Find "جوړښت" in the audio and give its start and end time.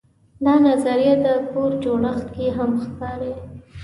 1.83-2.27